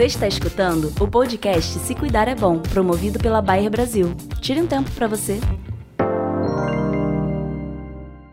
[0.00, 4.14] Você está escutando o podcast Se Cuidar é Bom, promovido pela Bayer Brasil.
[4.40, 5.38] Tire um tempo para você.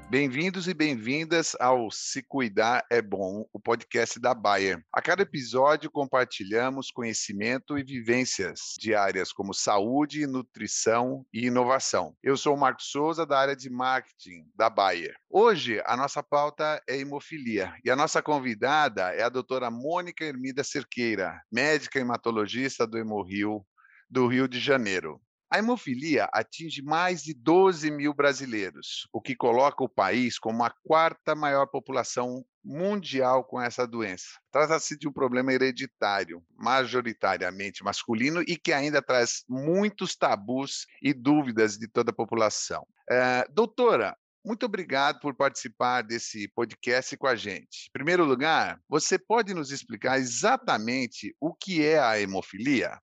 [0.09, 4.81] Bem-vindos e bem-vindas ao Se Cuidar é Bom, o podcast da Bayer.
[4.93, 12.15] A cada episódio compartilhamos conhecimento e vivências de áreas como saúde, nutrição e inovação.
[12.23, 15.13] Eu sou o Marcos Souza, da área de marketing da Bayer.
[15.29, 20.63] Hoje, a nossa pauta é hemofilia e a nossa convidada é a doutora Mônica Hermida
[20.63, 23.61] Cerqueira, médica hematologista do Hemorrio
[24.09, 25.19] do Rio de Janeiro.
[25.49, 30.73] A hemofilia atinge mais de 12 mil brasileiros, o que coloca o país como a
[30.83, 34.27] quarta maior população mundial com essa doença.
[34.51, 41.77] Trata-se de um problema hereditário, majoritariamente masculino e que ainda traz muitos tabus e dúvidas
[41.77, 42.85] de toda a população.
[43.09, 47.87] É, doutora, muito obrigado por participar desse podcast com a gente.
[47.87, 52.99] Em primeiro lugar, você pode nos explicar exatamente o que é a hemofilia?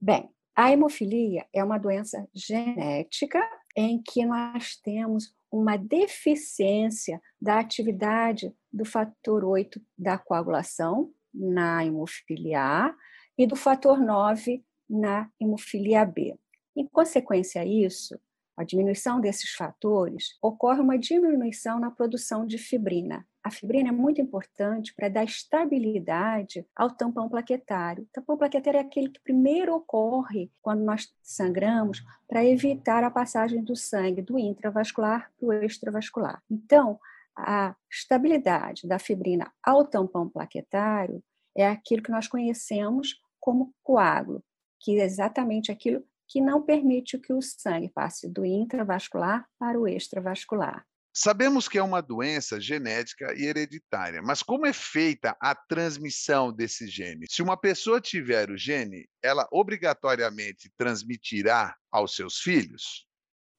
[0.00, 3.40] Bem, a hemofilia é uma doença genética
[3.76, 12.60] em que nós temos uma deficiência da atividade do fator 8 da coagulação na hemofilia
[12.60, 12.94] A
[13.36, 16.38] e do fator 9 na hemofilia B.
[16.76, 18.18] Em consequência a isso,
[18.56, 23.26] a diminuição desses fatores, ocorre uma diminuição na produção de fibrina.
[23.42, 28.04] A fibrina é muito importante para dar estabilidade ao tampão plaquetário.
[28.04, 33.64] O tampão plaquetário é aquele que primeiro ocorre quando nós sangramos para evitar a passagem
[33.64, 36.40] do sangue do intravascular para o extravascular.
[36.48, 37.00] Então,
[37.36, 41.22] a estabilidade da fibrina ao tampão plaquetário
[41.56, 44.44] é aquilo que nós conhecemos como coágulo,
[44.78, 49.88] que é exatamente aquilo que não permite que o sangue passe do intravascular para o
[49.88, 50.86] extravascular.
[51.14, 56.86] Sabemos que é uma doença genética e hereditária, mas como é feita a transmissão desse
[56.86, 57.26] gene?
[57.28, 63.06] Se uma pessoa tiver o gene, ela obrigatoriamente transmitirá aos seus filhos?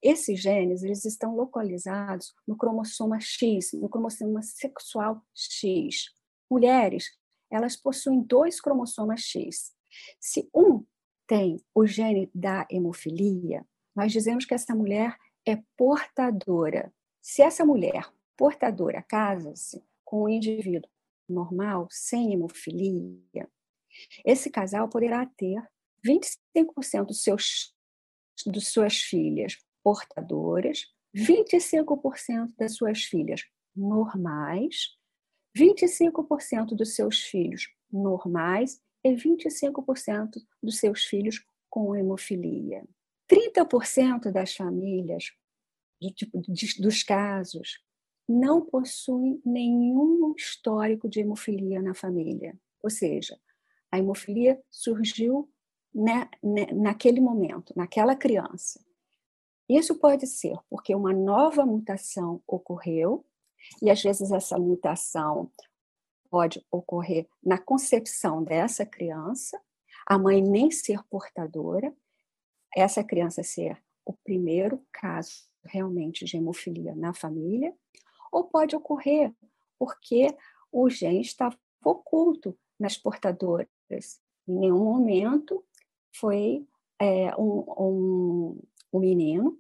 [0.01, 6.05] Esses genes eles estão localizados no cromossoma X, no cromossoma sexual X.
[6.49, 7.05] Mulheres,
[7.51, 9.71] elas possuem dois cromossomas X.
[10.19, 10.83] Se um
[11.27, 13.63] tem o gene da hemofilia,
[13.95, 15.15] nós dizemos que essa mulher
[15.47, 16.91] é portadora
[17.23, 20.91] se essa mulher portadora casa-se com um indivíduo
[21.27, 23.49] normal, sem hemofilia,
[24.25, 25.63] esse casal poderá ter
[26.05, 27.73] 25% dos seus,
[28.45, 30.85] de suas filhas portadoras,
[31.15, 33.41] 25% das suas filhas
[33.73, 34.89] normais,
[35.57, 42.83] 25% dos seus filhos normais e 25% dos seus filhos com hemofilia.
[43.31, 45.31] 30% das famílias
[46.03, 47.79] do tipo de, dos casos
[48.27, 52.57] não possuem nenhum histórico de hemofilia na família.
[52.81, 53.39] Ou seja,
[53.91, 55.49] a hemofilia surgiu
[55.93, 56.29] na,
[56.73, 58.83] naquele momento, naquela criança.
[59.69, 63.25] Isso pode ser porque uma nova mutação ocorreu,
[63.81, 65.49] e às vezes essa mutação
[66.29, 69.61] pode ocorrer na concepção dessa criança,
[70.05, 71.95] a mãe nem ser portadora,
[72.75, 77.73] essa criança ser o primeiro caso realmente de hemofilia na família,
[78.31, 79.33] ou pode ocorrer
[79.77, 80.35] porque
[80.71, 83.67] o gene estava oculto nas portadoras.
[84.47, 85.63] Em nenhum momento
[86.15, 86.65] foi
[86.99, 88.59] é, um, um,
[88.93, 89.59] um menino,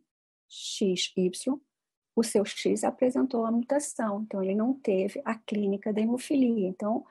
[0.49, 1.31] XY,
[2.15, 6.67] o seu X apresentou a mutação, então ele não teve a clínica da hemofilia.
[6.67, 7.05] Então,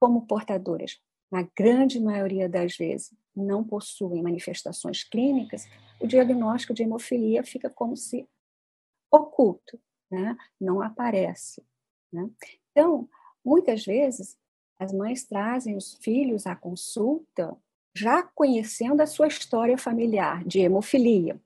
[0.00, 5.66] como portadoras, na grande maioria das vezes, não possuem manifestações clínicas,
[6.00, 8.28] o diagnóstico de hemofilia fica como se
[9.10, 10.36] oculto, né?
[10.60, 11.64] não aparece.
[12.12, 12.28] Né?
[12.70, 13.08] Então,
[13.44, 14.38] muitas vezes,
[14.78, 17.56] as mães trazem os filhos à consulta
[17.96, 21.40] já conhecendo a sua história familiar de hemofilia.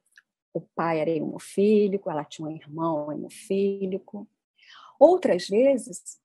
[0.53, 4.27] O pai era hemofílico, ela tinha um irmão hemofílico.
[4.99, 6.19] Outras vezes,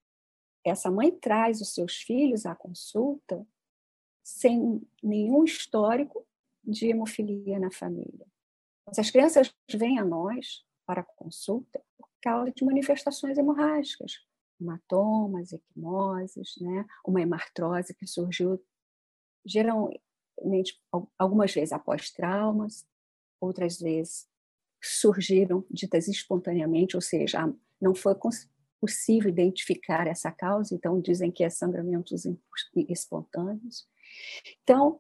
[0.64, 3.46] essa mãe traz os seus filhos à consulta
[4.24, 6.26] sem nenhum histórico
[6.64, 8.26] de hemofilia na família.
[8.88, 14.20] As crianças vêm a nós para consulta por causa de manifestações hemorrágicas,
[14.60, 16.86] hematomas, equimoses, né?
[17.06, 18.64] uma hemartrose que surgiu
[19.46, 20.82] geralmente
[21.18, 22.86] algumas vezes após traumas,
[23.40, 24.28] outras vezes
[24.82, 28.16] surgiram ditas espontaneamente, ou seja, não foi
[28.80, 32.26] possível identificar essa causa, então dizem que é sangramentos
[32.90, 33.88] espontâneos.
[34.62, 35.00] Então,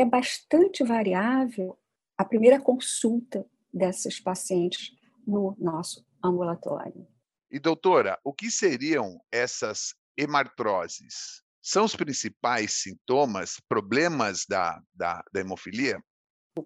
[0.00, 1.78] é bastante variável
[2.16, 4.92] a primeira consulta desses pacientes
[5.26, 7.06] no nosso ambulatório.
[7.50, 11.44] E doutora, o que seriam essas hemartroses?
[11.64, 15.98] são os principais sintomas, problemas da, da, da hemofilia?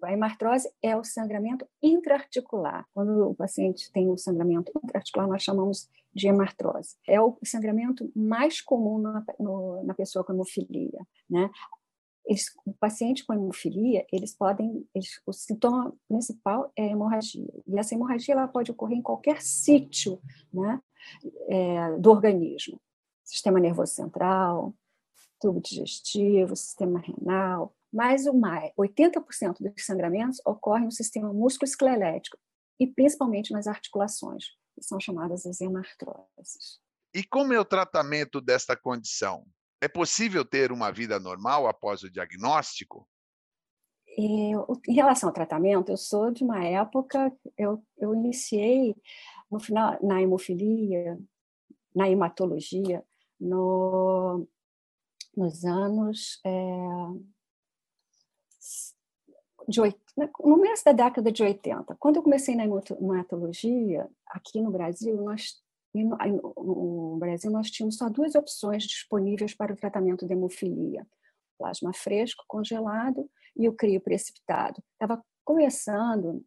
[0.03, 2.85] A hemartrose é o sangramento intraarticular.
[2.93, 6.97] Quando o paciente tem o sangramento intraarticular, nós chamamos de hemartrose.
[7.07, 11.07] É o sangramento mais comum na, no, na pessoa com hemofilia.
[11.29, 11.49] Né?
[12.29, 17.51] Eles, o paciente com hemofilia, eles podem, eles, o sintoma principal é a hemorragia.
[17.65, 20.21] E essa hemorragia ela pode ocorrer em qualquer sítio
[20.53, 20.79] né,
[21.47, 22.79] é, do organismo.
[23.23, 24.75] Sistema nervoso central,
[25.39, 32.37] tubo digestivo, sistema renal, mas o mais, 80% dos sangramentos ocorrem no sistema músculo-esquelético
[32.79, 34.45] e principalmente nas articulações,
[34.75, 36.79] que são chamadas as hemartroses.
[37.11, 39.43] E como é o tratamento desta condição?
[39.81, 43.07] É possível ter uma vida normal após o diagnóstico?
[44.17, 48.95] Eu, em relação ao tratamento, eu sou de uma época, eu, eu iniciei
[49.49, 51.17] no final na hemofilia,
[51.95, 53.03] na hematologia,
[53.39, 54.45] no,
[55.35, 56.51] nos anos é,
[59.69, 61.95] de, né, no começo da década de 80.
[61.97, 65.61] Quando eu comecei na hematologia, aqui no Brasil, nós
[65.93, 71.05] no, Brasil nós tínhamos só duas opções disponíveis para o tratamento de hemofilia:
[71.57, 74.83] plasma fresco, congelado e o crio precipitado.
[74.93, 76.45] Estava começando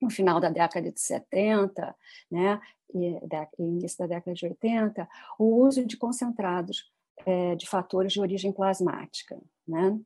[0.00, 1.94] no final da década de 70,
[2.30, 2.58] né,
[2.94, 3.20] e,
[3.58, 6.90] início da década de 80, o uso de concentrados
[7.26, 9.38] é, de fatores de origem plasmática,
[9.68, 9.98] né?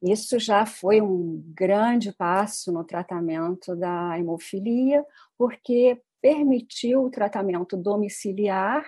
[0.00, 5.04] Isso já foi um grande passo no tratamento da hemofilia,
[5.36, 8.84] porque permitiu o tratamento domiciliar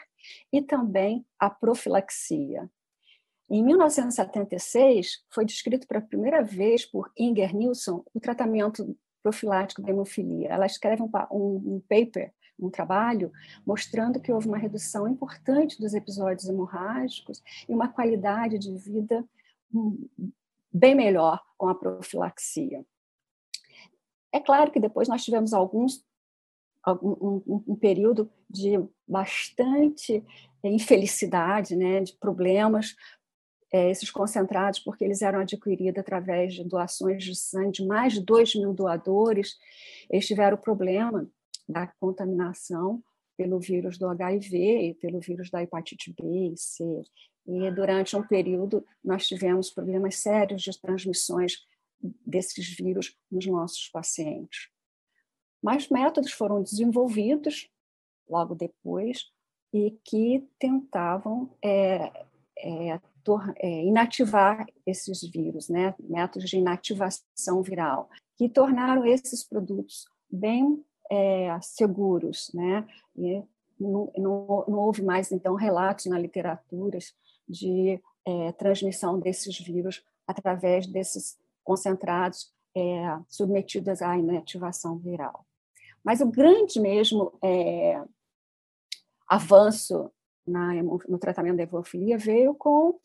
[0.52, 2.70] e também a profilaxia.
[3.48, 10.48] Em 1976, foi descrito pela primeira vez por Inger Nilsson o tratamento profilático da hemofilia.
[10.48, 13.32] Ela escreve um, um, um paper, um trabalho,
[13.66, 19.24] mostrando que houve uma redução importante dos episódios hemorrágicos e uma qualidade de vida
[19.74, 20.08] hum,
[20.72, 22.84] bem melhor com a profilaxia.
[24.32, 26.04] É claro que depois nós tivemos alguns
[26.86, 30.24] um, um, um período de bastante
[30.64, 32.94] infelicidade, né, de problemas,
[33.72, 38.20] é, esses concentrados, porque eles eram adquiridos através de doações de sangue de mais de
[38.20, 39.56] 2 mil doadores,
[40.10, 41.28] eles tiveram o problema
[41.68, 43.02] da contaminação
[43.36, 46.84] pelo vírus do HIV e pelo vírus da hepatite B e C.
[47.46, 51.58] E durante um período nós tivemos problemas sérios de transmissões
[52.26, 54.68] desses vírus nos nossos pacientes.
[55.62, 57.68] Mas métodos foram desenvolvidos
[58.28, 59.30] logo depois
[59.72, 62.10] e que tentavam é,
[62.58, 63.00] é,
[63.56, 65.94] é, inativar esses vírus, né?
[65.98, 72.50] métodos de inativação viral, que tornaram esses produtos bem é, seguros.
[72.54, 72.86] Né?
[73.16, 73.42] E
[73.78, 76.98] não, não, não, houve mais, então, relatos na literatura
[77.48, 85.44] de é, transmissão desses vírus através desses concentrados é, submetidos à inativação viral.
[86.04, 88.02] Mas o grande mesmo é,
[89.28, 90.10] avanço
[90.46, 92.98] na, no tratamento da hemofilia veio com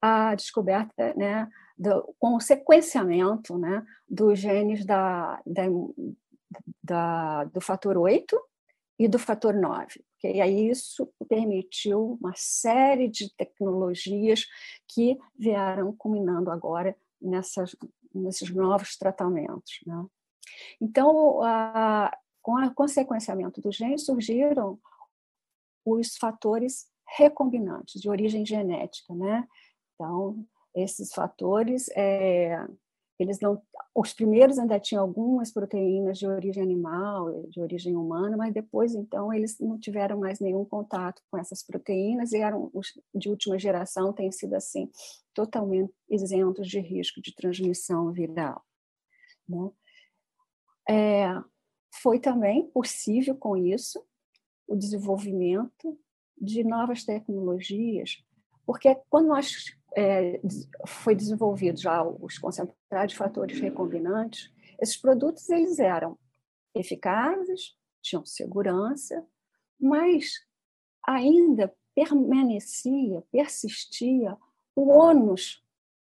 [0.00, 5.62] a descoberta, né, do, com o sequenciamento né, dos genes da, da,
[6.82, 8.38] da, do fator 8
[8.98, 10.04] e do fator 9.
[10.22, 14.46] E aí isso permitiu uma série de tecnologias
[14.88, 17.76] que vieram culminando agora nessas,
[18.14, 19.80] nesses novos tratamentos.
[19.86, 20.06] Né?
[20.80, 24.78] Então, a, com o consequenciamento do gene, surgiram
[25.82, 26.86] os fatores
[27.16, 29.48] recombinantes de origem genética, né?
[29.94, 32.62] Então, esses fatores, é,
[33.18, 33.62] eles não,
[33.94, 39.32] os primeiros ainda tinham algumas proteínas de origem animal, de origem humana, mas depois, então,
[39.32, 44.12] eles não tiveram mais nenhum contato com essas proteínas e eram os de última geração,
[44.12, 44.90] têm sido assim
[45.32, 48.62] totalmente isentos de risco de transmissão viral.
[49.48, 49.70] Né?
[50.86, 51.42] É,
[52.04, 54.04] foi também possível com isso
[54.68, 55.98] o desenvolvimento
[56.36, 58.22] de novas tecnologias,
[58.66, 60.38] porque quando nós é,
[60.86, 66.18] foi desenvolvido já os concentrados de fatores recombinantes, esses produtos eles eram
[66.74, 69.26] eficazes, tinham segurança,
[69.80, 70.34] mas
[71.06, 74.36] ainda permanecia, persistia
[74.76, 75.64] o ônus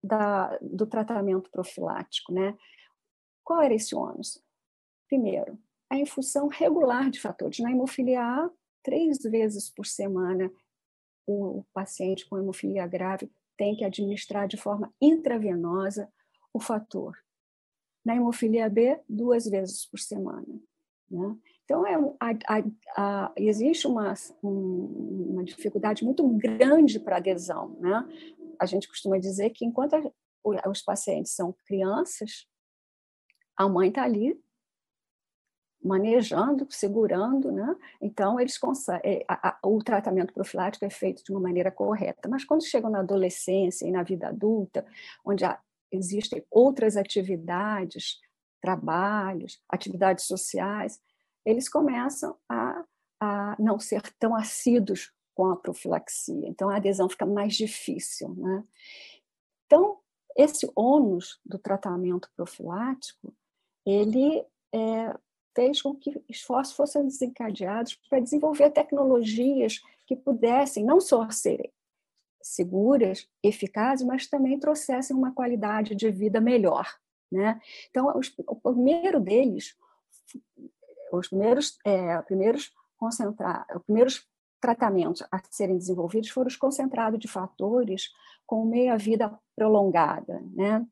[0.04, 2.56] da, do tratamento profilático, né?
[3.44, 4.40] Qual era esse ônus?
[5.08, 5.58] Primeiro,
[5.90, 7.60] a infusão regular de fatores.
[7.60, 8.50] Na hemofilia A,
[8.84, 10.52] três vezes por semana,
[11.26, 16.12] o paciente com hemofilia grave tem que administrar de forma intravenosa
[16.54, 17.18] o fator.
[18.06, 20.48] Na hemofilia B, duas vezes por semana.
[21.10, 21.38] Né?
[21.66, 22.64] Então, é, a, a,
[22.98, 27.78] a, existe uma, um, uma dificuldade muito grande para adesão.
[27.80, 28.08] Né?
[28.60, 32.46] a gente costuma dizer que enquanto os pacientes são crianças,
[33.56, 34.40] a mãe está ali
[35.84, 37.76] manejando, segurando, né?
[38.02, 42.28] Então eles conseguem, é, o tratamento profilático é feito de uma maneira correta.
[42.28, 44.86] Mas quando chegam na adolescência e na vida adulta,
[45.24, 45.46] onde
[45.92, 48.20] existem outras atividades,
[48.62, 51.00] trabalhos, atividades sociais,
[51.46, 52.84] eles começam a,
[53.20, 56.48] a não ser tão assíduos com a profilaxia.
[56.48, 58.64] Então a adesão fica mais difícil, né?
[59.66, 59.98] Então
[60.36, 63.34] esse ônus do tratamento profilático,
[63.86, 65.16] ele é,
[65.56, 71.72] fez com que esforços fossem desencadeados para desenvolver tecnologias que pudessem não só serem
[72.42, 76.88] seguras, eficazes, mas também trouxessem uma qualidade de vida melhor.
[77.32, 77.62] Né?
[77.90, 79.78] Então, os, o primeiro deles,
[81.12, 84.28] os primeiros, é, primeiros concentrar, os primeiros
[84.60, 88.12] tratamentos a serem desenvolvidos foram os concentrados de fatores
[88.46, 90.42] com meia-vida prolongada.
[90.54, 90.86] Né?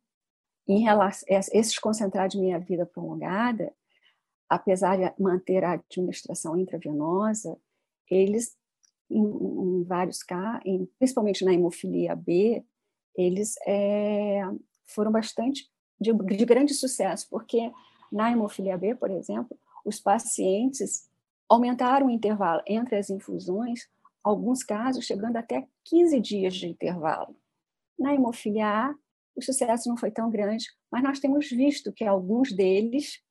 [0.68, 3.74] Em relação, esses concentrados de meia-vida prolongada,
[4.50, 7.58] apesar de manter a administração intravenosa,
[8.10, 8.56] eles,
[9.10, 12.64] em, em vários casos, em, principalmente na hemofilia B,
[13.16, 14.42] eles é,
[14.86, 17.72] foram bastante de, de grande sucesso, porque
[18.12, 21.10] na hemofilia B, por exemplo, os pacientes
[21.50, 23.90] aumentaram o intervalo entre as infusões,
[24.24, 27.36] alguns casos chegando até 15 dias de intervalo.
[27.98, 28.96] Na hemofilia A,
[29.36, 33.22] o sucesso não foi tão grande, mas nós temos visto que alguns deles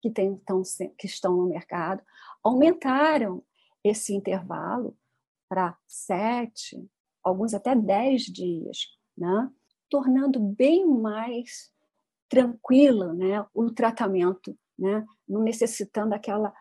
[0.00, 0.62] que, tem, tão,
[0.96, 2.02] que estão no mercado
[2.42, 3.42] aumentaram
[3.82, 4.96] esse intervalo
[5.48, 6.88] para sete,
[7.22, 8.78] alguns até dez dias,
[9.16, 9.50] né?
[9.88, 11.72] tornando bem mais
[12.28, 13.44] tranquilo né?
[13.54, 15.06] o tratamento, né?
[15.26, 16.52] não necessitando aquela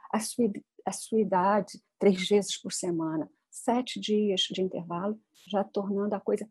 [0.86, 6.50] assiduidade três vezes por semana, sete dias de intervalo, já tornando a coisa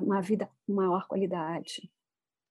[0.00, 1.90] uma vida com maior qualidade.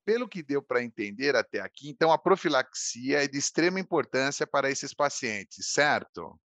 [0.05, 4.69] Pelo que deu para entender até aqui, então a profilaxia é de extrema importância para
[4.69, 6.39] esses pacientes, certo?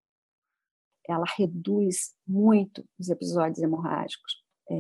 [1.09, 4.43] Ela reduz muito os episódios hemorrágicos.
[4.69, 4.75] É,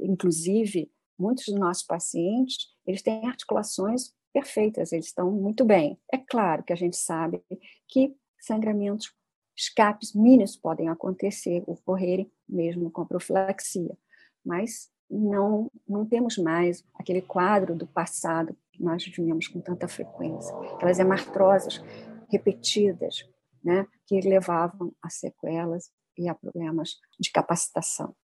[0.00, 5.98] inclusive, muitos dos nossos pacientes, eles têm articulações perfeitas, eles estão muito bem.
[6.12, 7.42] É claro que a gente sabe
[7.88, 9.12] que sangramentos,
[9.56, 13.96] escapes mínimos podem acontecer, ocorrerem mesmo com a profilaxia,
[14.44, 20.54] mas não, não temos mais aquele quadro do passado que nós vimos com tanta frequência,
[20.74, 21.82] aquelas hemartrosas
[22.30, 23.24] repetidas,
[23.64, 28.14] né, que levavam a sequelas e a problemas de capacitação.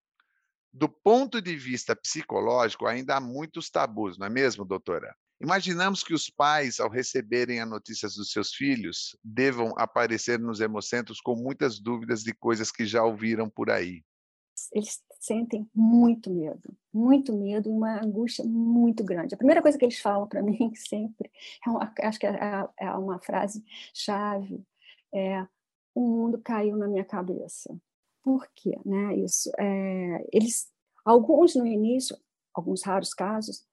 [0.73, 5.15] Do ponto de vista psicológico, ainda há muitos tabus, não é mesmo, doutora?
[5.41, 11.21] Imaginamos que os pais, ao receberem a notícias dos seus filhos, devam aparecer nos hemocentros
[11.21, 14.03] com muitas dúvidas de coisas que já ouviram por aí
[14.73, 19.35] eles sentem muito medo, muito medo uma angústia muito grande.
[19.35, 21.31] A primeira coisa que eles falam para mim sempre,
[21.67, 24.65] é uma, acho que é, é, uma frase chave,
[25.13, 25.47] é
[25.95, 27.75] o mundo caiu na minha cabeça.
[28.23, 28.79] Por quê?
[28.85, 29.17] Né?
[29.17, 30.69] Isso, é, eles,
[31.05, 32.17] alguns no início,
[32.53, 33.67] alguns raros casos,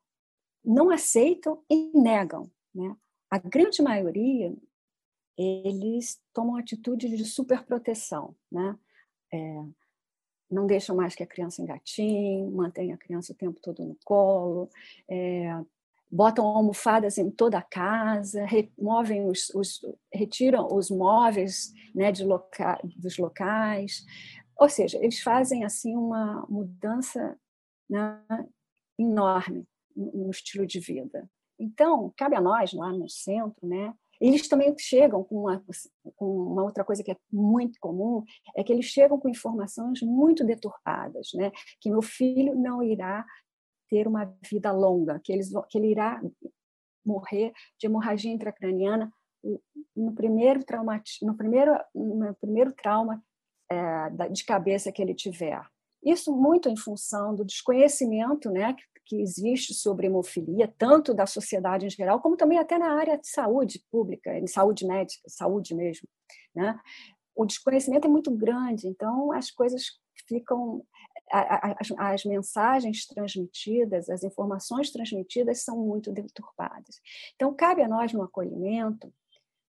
[0.64, 2.52] não aceitam e negam.
[2.74, 2.96] Né?
[3.30, 4.54] A grande maioria,
[5.38, 8.78] eles tomam atitude de superproteção, né?
[9.34, 9.64] É,
[10.52, 14.70] não deixam mais que a criança engatinhe, mantém a criança o tempo todo no colo,
[15.10, 15.56] é,
[16.12, 19.80] botam almofadas em toda a casa, removem os, os
[20.14, 24.06] retiram os móveis né, de loca, dos locais,
[24.60, 27.38] ou seja, eles fazem assim uma mudança
[27.90, 28.22] né,
[29.00, 29.66] enorme
[29.96, 31.30] no estilo de vida.
[31.58, 35.64] Então, cabe a nós lá no centro, né, eles também chegam com uma,
[36.16, 38.24] com uma, outra coisa que é muito comum,
[38.56, 41.52] é que eles chegam com informações muito deturpadas, né?
[41.80, 43.26] Que meu filho não irá
[43.90, 46.22] ter uma vida longa, que, eles, que ele irá
[47.04, 49.12] morrer de hemorragia intracraniana
[49.96, 50.60] no primeiro
[51.24, 53.22] no primeiro, no primeiro trauma
[53.72, 55.62] é, de cabeça que ele tiver.
[56.04, 61.90] Isso muito em função do desconhecimento né, que existe sobre hemofilia, tanto da sociedade em
[61.90, 66.08] geral, como também até na área de saúde pública, em saúde médica, saúde mesmo.
[66.56, 66.80] Né?
[67.36, 69.84] O desconhecimento é muito grande, então as coisas
[70.28, 70.86] ficam.
[71.32, 77.00] As, as mensagens transmitidas, as informações transmitidas são muito deturpadas.
[77.36, 79.14] Então, cabe a nós, no acolhimento,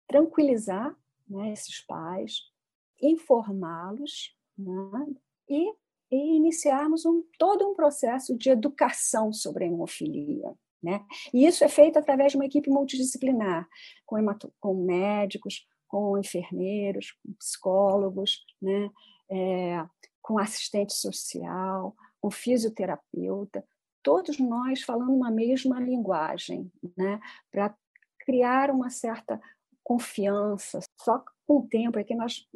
[0.07, 0.97] tranquilizar
[1.29, 2.43] né, esses pais,
[3.03, 5.07] informá-los né,
[5.49, 5.75] e
[6.11, 10.55] e iniciarmos um, todo um processo de educação sobre a hemofilia.
[10.83, 11.05] Né?
[11.35, 13.69] E isso é feito através de uma equipe multidisciplinar,
[14.07, 14.17] com,
[14.61, 18.91] com médicos, com enfermeiros, com psicólogos, né?
[19.31, 19.85] É,
[20.23, 23.65] com assistente social, com fisioterapeuta,
[24.03, 27.19] todos nós falando uma mesma linguagem, né?
[27.51, 27.75] Para
[28.21, 29.41] criar uma certa
[29.83, 30.81] confiança.
[31.01, 32.47] Só com o tempo é que nós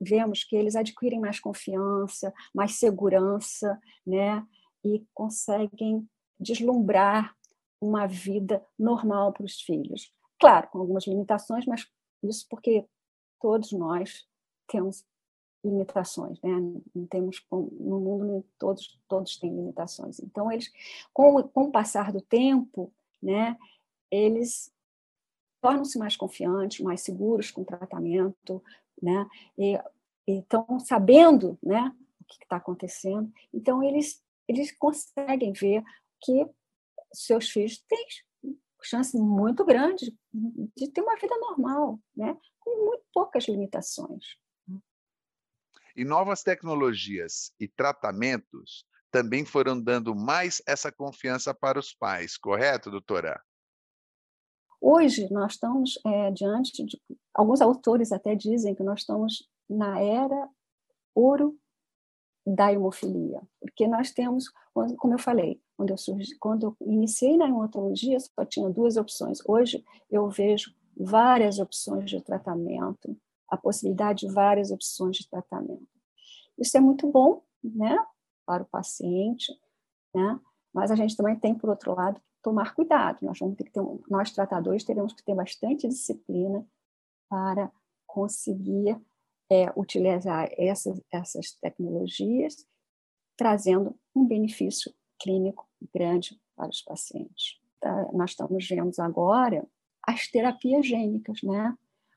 [0.00, 4.46] vemos que eles adquirem mais confiança, mais segurança, né?
[4.84, 7.34] E conseguem deslumbrar
[7.80, 10.12] uma vida normal para os filhos.
[10.40, 11.86] Claro, com algumas limitações, mas
[12.22, 12.86] isso porque
[13.40, 14.26] todos nós
[14.68, 15.04] temos
[15.64, 16.52] limitações, né?
[16.94, 20.20] Não temos no mundo todos todos têm limitações.
[20.20, 20.70] Então eles,
[21.12, 23.56] com, com o passar do tempo, né?
[24.10, 24.72] Eles
[25.60, 28.62] tornam-se mais confiantes, mais seguros com o tratamento,
[29.02, 29.26] né?
[29.58, 29.78] E
[30.26, 31.94] estão sabendo, né?
[32.20, 33.32] O que está acontecendo.
[33.52, 35.84] Então eles eles conseguem ver
[36.22, 36.46] que
[37.12, 38.06] seus filhos têm
[38.82, 40.16] chance muito grande
[40.76, 42.36] de ter uma vida normal, né?
[42.60, 44.36] com muito poucas limitações.
[45.96, 52.90] E novas tecnologias e tratamentos também foram dando mais essa confiança para os pais, correto,
[52.90, 53.42] doutora?
[54.80, 57.00] Hoje, nós estamos é, diante de.
[57.34, 60.48] Alguns autores até dizem que nós estamos na era
[61.14, 61.58] ouro
[62.46, 67.46] da hemofilia, porque nós temos, como eu falei, quando eu, surgi, quando eu iniciei na
[67.46, 69.40] hematologia, só tinha duas opções.
[69.46, 73.16] Hoje, eu vejo várias opções de tratamento,
[73.48, 75.86] a possibilidade de várias opções de tratamento.
[76.58, 77.98] Isso é muito bom, né,
[78.46, 79.52] para o paciente,
[80.14, 80.40] né?
[80.72, 83.18] Mas a gente também tem, por outro lado, tomar cuidado.
[83.22, 86.66] Nós vamos ter que ter, nós tratadores teremos que ter bastante disciplina
[87.28, 87.70] para
[88.06, 88.98] conseguir
[89.50, 92.66] é, utilizar essas, essas tecnologias,
[93.36, 97.60] trazendo um benefício clínico grande para os pacientes.
[97.78, 98.10] Tá?
[98.12, 99.66] Nós estamos vendo agora
[100.02, 101.76] as terapias gênicas, né?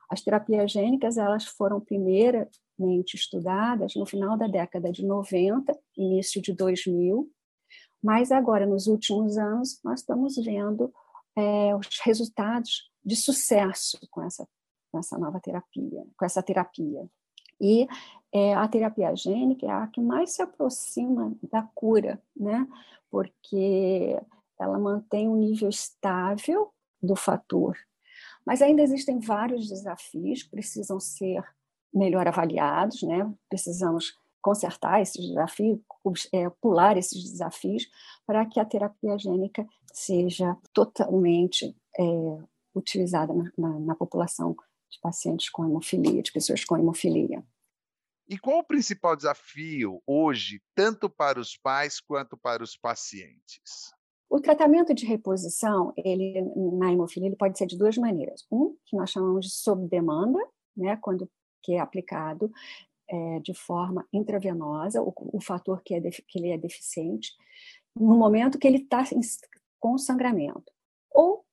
[0.09, 6.53] As terapias gênicas, elas foram primeiramente estudadas no final da década de 90, início de
[6.53, 7.29] 2000,
[8.03, 10.93] mas agora, nos últimos anos, nós estamos vendo
[11.35, 14.47] é, os resultados de sucesso com essa,
[14.91, 17.07] com essa nova terapia, com essa terapia.
[17.59, 17.87] E
[18.33, 22.67] é, a terapia gênica é a que mais se aproxima da cura, né?
[23.09, 24.19] Porque
[24.59, 27.77] ela mantém um nível estável do fator.
[28.45, 31.43] Mas ainda existem vários desafios que precisam ser
[31.93, 33.31] melhor avaliados, né?
[33.47, 35.79] Precisamos consertar esses desafios,
[36.33, 37.87] é, pular esses desafios,
[38.25, 42.03] para que a terapia gênica seja totalmente é,
[42.75, 44.55] utilizada na, na, na população
[44.89, 47.43] de pacientes com hemofilia, de pessoas com hemofilia.
[48.27, 53.93] E qual o principal desafio hoje, tanto para os pais quanto para os pacientes?
[54.29, 56.41] O tratamento de reposição, ele
[56.79, 58.45] na hemofilia, ele pode ser de duas maneiras.
[58.49, 60.39] Um, que nós chamamos de sob demanda,
[60.75, 61.29] né, quando
[61.61, 62.49] que é aplicado
[63.11, 67.31] é, de forma intravenosa, o, o fator que, é que ele é deficiente,
[67.95, 69.03] no momento que ele está
[69.79, 70.71] com sangramento.
[71.11, 71.45] Ou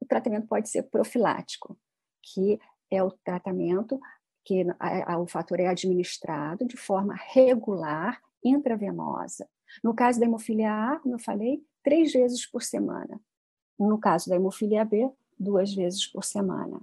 [0.00, 1.78] o tratamento pode ser profilático,
[2.22, 3.98] que é o tratamento
[4.44, 9.48] que a, a, o fator é administrado de forma regular, intravenosa.
[9.82, 13.20] No caso da hemofilia A, como eu falei, três vezes por semana.
[13.78, 16.80] No caso da hemofilia B, duas vezes por semana.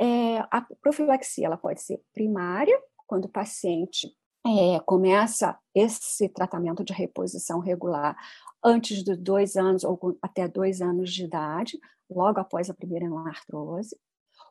[0.00, 6.92] É, a profilaxia ela pode ser primária, quando o paciente é, começa esse tratamento de
[6.92, 8.16] reposição regular
[8.64, 11.76] antes de dois anos ou até dois anos de idade,
[12.08, 13.98] logo após a primeira artrose.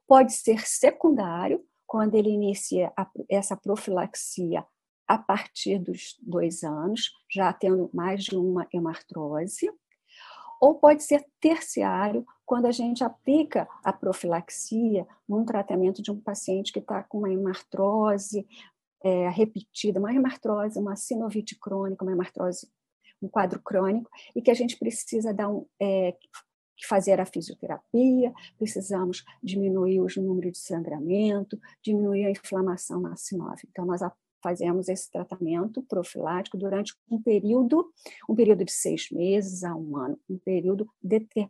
[0.06, 4.66] Pode ser secundário, quando ele inicia a, essa profilaxia
[5.08, 9.72] a partir dos dois anos, já tendo mais de uma hemartrose
[10.60, 16.74] ou pode ser terciário, quando a gente aplica a profilaxia num tratamento de um paciente
[16.74, 18.46] que está com uma hemartrose
[19.04, 22.68] é, repetida, uma hemartrose, uma sinovite crônica, uma hemartrose,
[23.22, 26.16] um quadro crônico, e que a gente precisa dar um, é,
[26.88, 33.14] fazer a fisioterapia, precisamos diminuir os números de sangramento, diminuir a inflamação na.
[33.70, 34.02] Então, nós
[34.42, 37.92] fazemos esse tratamento profilático durante um período,
[38.28, 40.90] um período de seis meses a um ano, um período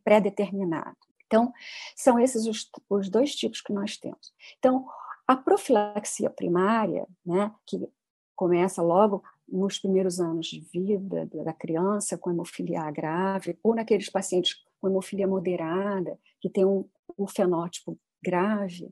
[0.04, 0.98] pré-determinado.
[1.26, 1.54] Então,
[1.96, 4.34] são esses os, os dois tipos que nós temos.
[4.58, 4.88] Então,
[5.28, 7.88] a profilaxia primária, né, que
[8.36, 14.64] começa logo nos primeiros anos de vida da criança com hemofilia grave, ou naqueles pacientes
[14.82, 16.86] com hemofilia moderada, que tem um,
[17.18, 18.92] um fenótipo grave,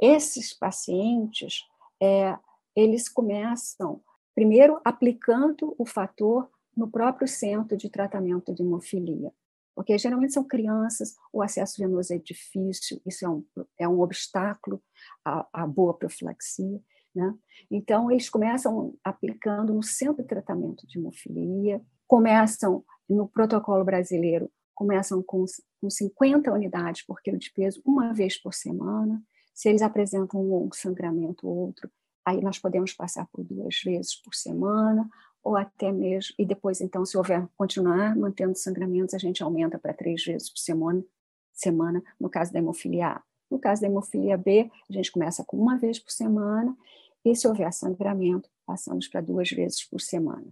[0.00, 1.64] esses pacientes
[2.00, 2.36] é,
[2.74, 4.02] eles começam,
[4.34, 9.32] primeiro, aplicando o fator no próprio centro de tratamento de hemofilia.
[9.74, 13.44] Porque geralmente são crianças, o acesso venoso é difícil, isso é um,
[13.78, 14.82] é um obstáculo
[15.24, 16.80] à, à boa profilaxia.
[17.14, 17.34] Né?
[17.70, 25.22] Então, eles começam aplicando no centro de tratamento de hemofilia, começam no protocolo brasileiro, começam
[25.22, 25.44] com,
[25.80, 29.22] com 50 unidades por quilo de peso, uma vez por semana.
[29.54, 31.90] Se eles apresentam um sangramento ou outro,
[32.24, 35.08] aí nós podemos passar por duas vezes por semana,
[35.42, 39.92] ou até mesmo, e depois, então, se houver continuar mantendo sangramentos, a gente aumenta para
[39.92, 41.04] três vezes por semana,
[41.52, 43.22] semana, no caso da hemofilia A.
[43.50, 46.76] No caso da hemofilia B, a gente começa com uma vez por semana,
[47.24, 50.46] e se houver sangramento, passamos para duas vezes por semana.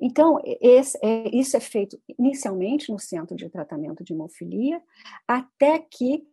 [0.00, 4.82] Então, esse, é, isso é feito inicialmente no centro de tratamento de hemofilia,
[5.26, 6.26] até que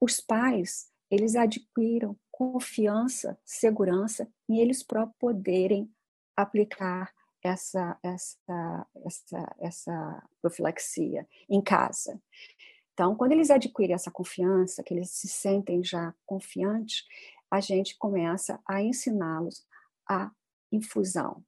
[0.00, 5.90] os pais eles adquiram confiança, segurança em eles próprios poderem
[6.36, 7.10] aplicar
[7.42, 12.20] essa, essa, essa, essa profilaxia em casa.
[12.92, 17.06] Então, quando eles adquirem essa confiança, que eles se sentem já confiantes,
[17.50, 19.66] a gente começa a ensiná-los
[20.06, 20.30] a
[20.70, 21.42] infusão.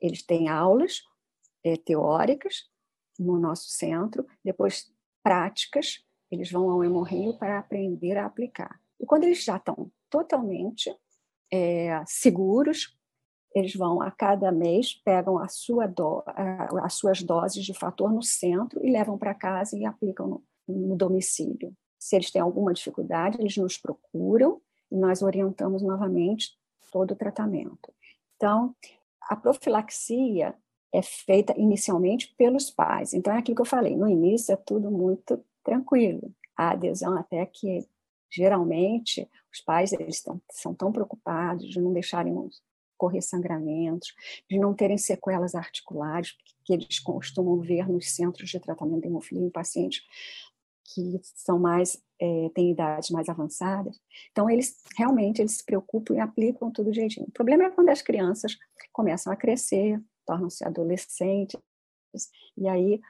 [0.00, 1.02] Eles têm aulas
[1.62, 2.70] é, teóricas
[3.18, 4.90] no nosso centro, depois
[5.22, 8.80] práticas, eles vão ao hemorrio para aprender a aplicar.
[8.98, 10.94] E quando eles já estão totalmente
[11.52, 12.96] é, seguros,
[13.54, 16.22] eles vão a cada mês, pegam a sua do,
[16.82, 20.96] as suas doses de fator no centro e levam para casa e aplicam no, no
[20.96, 21.74] domicílio.
[21.98, 26.50] Se eles têm alguma dificuldade, eles nos procuram e nós orientamos novamente
[26.92, 27.92] todo o tratamento.
[28.36, 28.74] Então,
[29.22, 30.54] a profilaxia
[30.92, 33.12] é feita inicialmente pelos pais.
[33.12, 36.32] Então, é aquilo que eu falei, no início é tudo muito tranquilo.
[36.56, 37.86] A adesão até que,
[38.30, 42.34] geralmente, os pais eles estão, são tão preocupados de não deixarem
[42.96, 44.14] correr sangramentos,
[44.48, 49.46] de não terem sequelas articulares, que eles costumam ver nos centros de tratamento de hemofilia
[49.46, 50.02] em pacientes
[50.94, 54.00] que são mais é, têm idades mais avançadas.
[54.30, 57.26] Então eles realmente eles se preocupam e aplicam tudo direitinho.
[57.26, 58.56] O problema é quando as crianças
[58.92, 61.60] começam a crescer, tornam-se adolescentes
[62.56, 63.00] e aí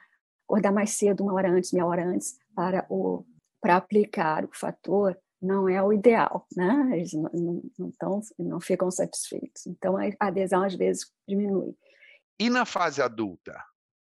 [0.45, 3.23] acordar mais cedo, uma hora antes, meia hora antes, para o
[3.59, 6.89] para aplicar o fator não é o ideal, né?
[6.93, 9.67] Eles não, não, tão, não ficam satisfeitos.
[9.67, 11.75] Então a adesão às vezes diminui.
[12.39, 13.53] E na fase adulta?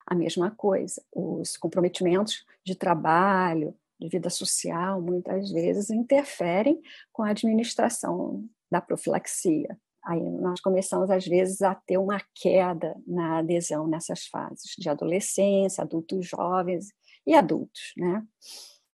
[0.07, 1.03] a mesma coisa.
[1.12, 6.81] Os comprometimentos de trabalho, de vida social, muitas vezes interferem
[7.12, 9.77] com a administração da profilaxia.
[10.05, 15.83] Aí nós começamos, às vezes, a ter uma queda na adesão nessas fases de adolescência,
[15.83, 16.92] adultos jovens
[17.27, 18.25] e adultos, né?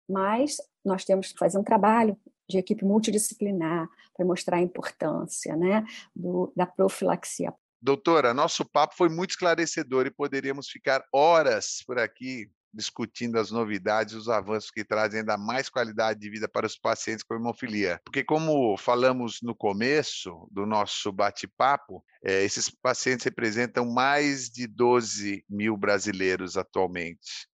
[0.07, 0.57] Mas
[0.89, 2.17] nós temos que fazer um trabalho
[2.49, 7.53] de equipe multidisciplinar para mostrar a importância né, do, da profilaxia.
[7.81, 14.13] Doutora, nosso papo foi muito esclarecedor e poderíamos ficar horas por aqui discutindo as novidades,
[14.13, 17.99] os avanços que trazem ainda mais qualidade de vida para os pacientes com hemofilia.
[18.03, 25.43] Porque, como falamos no começo do nosso bate-papo, é, esses pacientes representam mais de 12
[25.49, 27.48] mil brasileiros atualmente.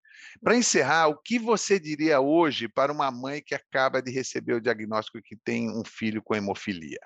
[0.45, 4.61] Para encerrar, o que você diria hoje para uma mãe que acaba de receber o
[4.61, 6.99] diagnóstico que tem um filho com hemofilia?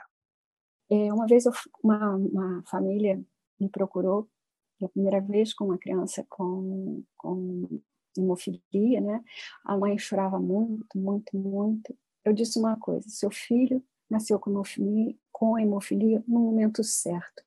[0.91, 3.17] É, uma vez eu, uma, uma família
[3.58, 4.30] me procurou
[4.78, 7.82] pela primeira vez com uma criança com, com
[8.17, 9.23] hemofilia, né?
[9.63, 11.97] A mãe chorava muito, muito, muito.
[12.25, 17.41] Eu disse uma coisa: seu filho nasceu com hemofilia, com hemofilia no momento certo.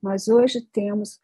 [0.00, 1.20] Mas hoje temos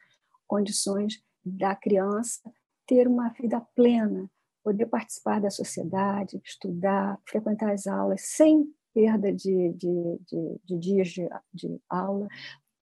[0.46, 2.52] condições da criança
[2.92, 4.30] ter uma vida plena,
[4.62, 11.08] poder participar da sociedade, estudar, frequentar as aulas sem perda de, de, de, de dias
[11.08, 12.28] de, de aula,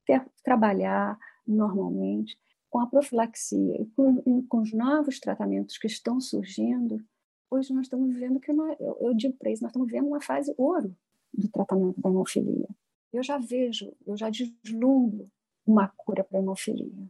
[0.05, 2.37] ter, trabalhar normalmente.
[2.69, 7.01] Com a profilaxia e com, com, os novos tratamentos que estão surgindo,
[7.49, 10.21] hoje nós estamos vivendo que nós, eu, eu digo para isso, nós estamos vivendo uma
[10.21, 10.93] fase ouro
[11.33, 12.69] do tratamento da hemofilia.
[13.13, 15.31] Eu já vejo, eu já deslumbro
[15.65, 17.09] uma cura para a hemofilia.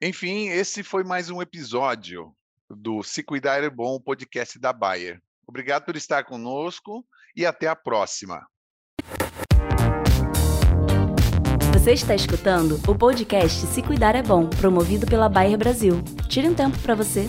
[0.00, 2.32] Enfim, esse foi mais um episódio
[2.70, 5.20] do Se Cuidar é Bom, podcast da Bayer.
[5.44, 8.46] Obrigado por estar conosco e até a próxima.
[11.72, 16.00] Você está escutando o podcast Se Cuidar é Bom, promovido pela Bayer Brasil.
[16.28, 17.26] Tire um tempo para você.